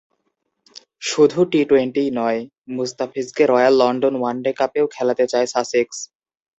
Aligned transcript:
শুধু 1.01 1.39
টি-টোয়েন্টিই 1.51 2.09
নয়, 2.19 2.39
মুস্তাফিজকে 2.75 3.43
রয়্যাল 3.45 3.73
লন্ডন 3.81 4.13
ওয়ানডে 4.17 4.51
কাপেও 4.59 4.85
খেলাতে 4.95 5.25
চায় 5.27 5.47
সাসেক্স। 5.47 5.97